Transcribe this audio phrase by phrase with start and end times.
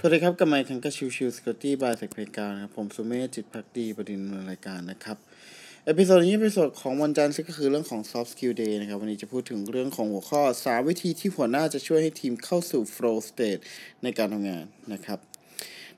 [0.00, 4.20] สวัสดีครับกับไมค์ทังกัชิวชิวสกอตตี้บายเซกเพกานะครับ ผมสุเมธจิตพักดีประเด็น
[4.50, 5.16] รายการนะครับ
[5.86, 13.60] เอพิโซดนี้เอพิโซดของวันจันทร์ซึ่งก็คือเรื่องของ soft skill day นะครับ วันนี้จะพูดถึงเรื่องของหัวข้อ 3 วิธีที่หัวหน้าจะช่วยให้ทีมเข้าสู่ flow state
[14.02, 15.18] ในการทำงานนะครับ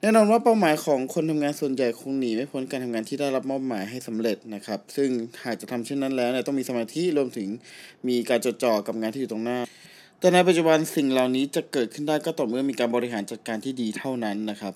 [0.01, 5.09] แน่นอนว่าเป้าหมายของคนทำงานส่วนใหญ่คงหนีไม่พ้นการทำงานที่ได้รับมอบหมายให้สำเร็จนะครับ ซึ่ง
[5.45, 7.49] หากจะทำเช่นนั้นแล้วเนี่ยต้องมีสมาธิรวมถึง
[8.09, 9.59] มีการจดจ่อกับงานที่อยู่ตรงหน้า
[10.21, 14.75] แต่ในปัจจุบันสิ่งเหล่านี้จะเกิดขึ้นได้ก็ต่อเมื่อมีการบริหารจัดการที่ดีเท่านั้นนะครับ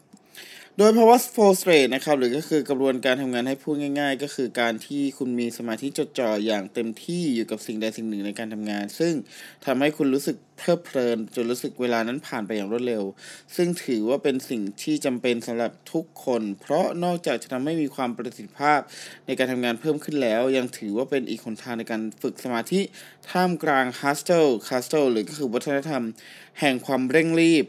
[0.78, 9.12] โดยภาวะ flow state นะครับหรือก็คือกระบวนการทำงานให้พูดง่าย ๆ ก็คือการที่คุณมีสมาธิจดจ่ออย่างเต็มที่อยู่กับสิ่งใดสิ่งหนึ่งในการทำงาน ซึ่ง
[9.66, 13.02] ทำให้คุณรู้สึกเพลิดเพลินจนรู้สึกเวลานั้นผ่านไปอย่างรวดเร็ว
[13.56, 18.80] ซึ่งถือว่าเป็นสิ่งที่จำเป็นสำหรับทุกคน เพราะนอกจากจะทำให้มีความประสิทธิภาพ
[19.26, 22.80] ในการทำงานเพิ่มขึ้นแล้ว ยังถือว่าเป็นอีกหนทางในการฝึกสมาธิ
[23.30, 26.02] ท่ามกลาง hustle castle หรือก็คือวัฒนธรรม
[26.60, 27.64] แห่งความเร่งรีบ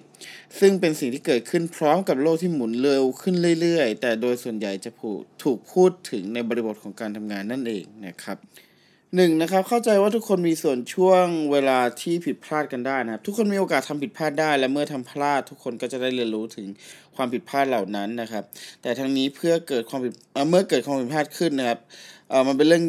[0.59, 4.92] ซึ่งเป็นสิ่งที่เกิดขึ้นพร้อมกับโลกที่หมุนเร็วขึ้นเรื่อยๆ แต่โดยส่วนใหญ่จะ
[5.44, 8.38] ถูกพูดถึงในบริบทของการทำงานนั่นเองนะครับ
[9.16, 16.67] หนึ่งนะครับเข้าใจว่าทุกคนมีส่วนช่วงเวลาที่ผิดพลาดกันได้นะครับ ทุกคนมีโอกาสทำผิดพลาดได้ และเมื่อทำพลาด ทุกคนก็จะได้เรียนรู้ถึง
[17.16, 18.44] ความผิดพลาดเหล่านั้นนะครับ
[18.81, 20.14] แต่ทั้งนี้เพื่อเกิดความผิด
[20.50, 21.80] เมื่อเกิดความผิดพลาดขึ้นนะครับ
[22.30, 22.83] เออมันเป็นเรื่อง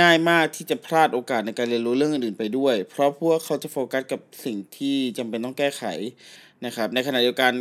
[0.00, 5.84] ง่ายมากที่จะพลาดโอกาสในการเรียนรู้เรื่องอื่นๆไปด้วย เพราะพวกเขาจะโฟกัสกับสิ่งที่จำเป็นต้องแก้ไข
[6.66, 7.52] นะครับ ในขณะเดียวกัน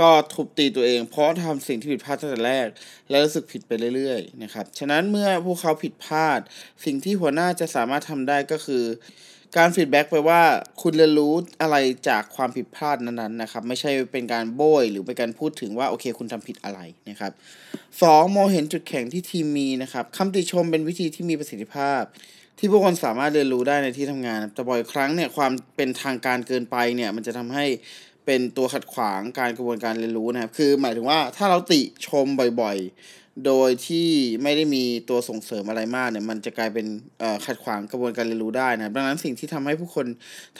[0.00, 2.68] ก็ทุบตีตัวเอง เพราะทำสิ่งที่ผิดพลาดตั้งแต่แรก
[3.10, 6.40] แล้วรู้สึกผิดไปเรื่อยๆนะครับ ฉะนั้นเมื่อพวกเขาผิดพลาด
[6.84, 8.84] สิ่งที่หัวหน้าจะสามารถทำได้ก็คือ
[9.56, 10.42] การฟีดแบ็กไปว่า
[10.82, 11.76] คุณเรียนรู้อะไร
[12.08, 16.80] จากความผิดพลาดนั้นๆนะครับ ไม่ใช่เป็นการโบยหรือเป็นการพูดถึงว่าโอเคคุณทำผิดอะไร
[17.10, 17.32] นะครับ
[18.02, 22.02] สองมองเห็นจุดแข็งที่ทีมมีนะครับคำติชมเป็นวิธีที่มีประสิทธิภาพ
[22.58, 27.64] ที่พวกคนสามารถเรียนรู้ได้ในที่ทำงาน แต่บ่อยครั้งเนี่ยความเป็นทางการเกินไปเนี่ยมันจะทำให้
[28.26, 32.26] เป็นตัวขัดขวางการกระบวนการเรียนรู้นะครับ คือหมายถึงว่าถ้าเราติชม
[32.60, 34.08] บ่อยๆ โดยที่
[34.42, 36.86] ไม่ได้มีตัวส่งเสริมอะไรมากเนี่ย มันจะกลายเป็น
[37.46, 40.06] ขัดขวางกระบวนการเรียนรู้ได้นะดังนั้นสิ่งที่ทำให้ผู้คน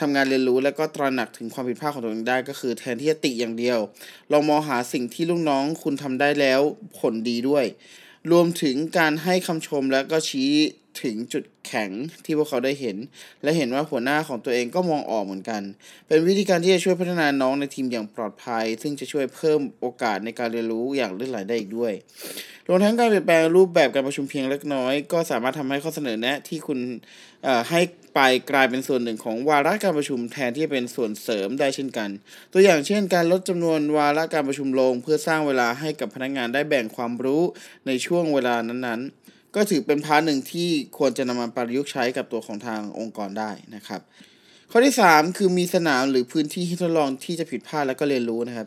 [0.01, 3.79] ทำงานเรียนรู้ และก็ตระหนักถึงความผิดพลาดของตัวเองได้ ก็คือแทนที่จะติอย่างเดียว
[4.33, 6.61] ลองมองหาสิ่งที่ลูกน้องคุณทำได้แล้ว
[6.99, 7.65] ผลดีด้วย
[8.33, 10.51] รวมถึงการให้คำชมและก็ชี้
[11.03, 11.91] ถึงจุดแข็ง
[12.25, 12.97] ที่พวกเขาได้เห็น
[13.43, 15.63] และเห็นว่าหัวหน้าของตัวเองก็มองออกเหมือนกัน
[16.07, 21.93] เป็นวิธีการที่จะช่วยพัฒนาน้องในทีมอย่างปลอดภัย ซึ่งจะช่วยเพิ่มโอกาสในการเรียนรู้อย่างลื่นไหลได้อีกด้วย
[22.69, 26.79] รวมทั้งการเปลี่ยนแปลงรูปแบบการประชุมเพียงเล็กน้อย ก็สามารถทำให้ข้อเสนอแนะที่คุณ
[27.71, 27.81] ให้
[28.15, 28.21] ไป
[28.51, 32.11] กลายเป็นส่วนหนึ่งของวาระการประชุมแทนที่จะเป็นส่วนเสริมได้เช่นกัน
[32.53, 37.43] ตัวอย่างเช่น การลดจำนวนวาระการประชุมลง เพื่อสร้างเวลาให้กับพนักงานได้แบ่งความรู้
[37.87, 39.26] ในช่วงเวลานั้นๆ
[39.57, 40.69] ก็ถือเป็น part หนึ่งที่
[40.99, 44.03] ควรจะนำมาประยุกต์ใช้กับตัวของทางองค์กรได้นะครับ
[44.71, 48.67] ข้อที่ 3 คือมีสนามหรือพื้นที่ทดลองที่จะผิดพลาดแล้วก็เรียนรู้นะครับ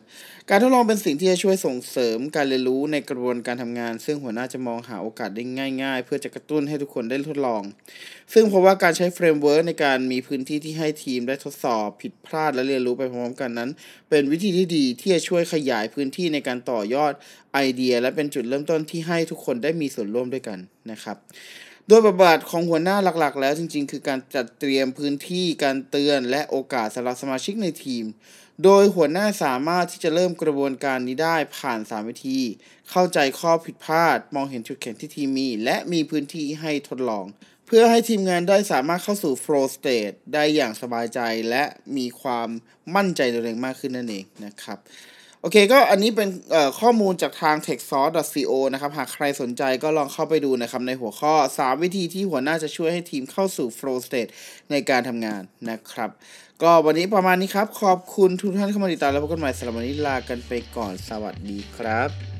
[0.49, 5.43] การทดลองเป็นสิ่งที่จะช่วยส่งเสริมการเรียนรู้ในกระบวนการทำงาน ซึ่งหัวหน้าจะมองหาโอกาสได้
[5.83, 7.61] ง่าย ๆ เพื่อจะกระตุ้นให้ทุกคนได้ทดลอง
[8.33, 13.69] ซึ่งเพราะว่าการใช้ framework ในการมีพื้นที่ที่ให้ทีมได้ทดสอบ ผิดพลาดและเรียนรู้ไปพร้อมกันนั้น
[14.09, 17.13] เป็นวิธีที่ดีที่จะช่วยขยายพื้นที่ในการต่อยอด
[17.53, 20.59] ไอเดียและเป็นจุดเริ่มต้นที่ให้ทุกคนได้มีส่วนร่วมด้วยกัน
[20.91, 21.17] นะครับ
[21.87, 28.05] โดยบทบาทของหัวหน้าหลักๆ แล้วจริงๆ คือการจัดเตรียมพื้นที่การเตือนและโอกาสสำหรับสมาชิกในทีม
[28.63, 32.39] โดยหัวหน้าสามารถที่จะเริ่มกระบวนการนี้ได้ผ่าน 3 วิธี
[32.89, 37.25] เข้าใจข้อผิดพลาด มองเห็นจุดแข็งที่ทีมมี และมีพื้นที่ให้ทดลอง
[37.65, 41.63] เพื่อให้ทีมงานได้สามารถเข้าสู่ flow state ได้อย่างสบายใจและ
[41.97, 42.49] มีความ
[42.95, 44.77] มั่นใจตัวเองมากขึ้นนั่นเองนะครับ
[45.41, 46.29] โอเคก็อันนี้เป็น
[46.79, 54.31] ข้อมูลจากทาง techsource.co นะครับ หากใครสนใจก็ลองเข้าไปดูนะครับ ในหัวข้อ 3 วิธีที่หัวหน้าจะช่วยให้ทีมเข้าสู่ flow state
[54.71, 56.09] ในการทำงานนะครับ
[56.61, 62.38] ก็วันนี้ประมาณนี้ครับ ขอบคุณทุกท่านเข้ามาติดตามแล้วพบกันใหม่สำหรับวันนี้ลากันไปก่อนสวัสดีครับ